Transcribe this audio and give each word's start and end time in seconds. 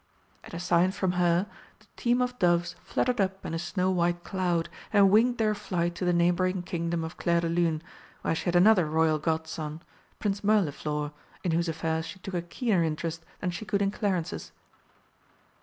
At 0.43 0.55
a 0.55 0.59
sign 0.59 0.89
from 0.89 1.11
her, 1.11 1.45
the 1.77 1.85
team 1.95 2.23
of 2.23 2.39
doves 2.39 2.75
fluttered 2.83 3.21
up 3.21 3.45
in 3.45 3.53
a 3.53 3.59
snow 3.59 3.91
white 3.91 4.23
cloud 4.23 4.67
and 4.91 5.11
winged 5.11 5.37
their 5.37 5.53
flight 5.53 5.93
to 5.93 6.05
the 6.05 6.11
neighbouring 6.11 6.63
Kingdom 6.63 7.03
of 7.03 7.17
Clairdelune, 7.17 7.83
where 8.23 8.33
she 8.33 8.45
had 8.45 8.55
another 8.55 8.87
Royal 8.87 9.19
Godson, 9.19 9.83
Prince 10.17 10.43
Mirliflor, 10.43 11.11
in 11.43 11.51
whose 11.51 11.69
affairs 11.69 12.07
she 12.07 12.17
took 12.17 12.33
a 12.33 12.41
keener 12.41 12.81
interest 12.83 13.23
than 13.41 13.51
she 13.51 13.63
could 13.63 13.79
in 13.79 13.91
Clarence's. 13.91 14.51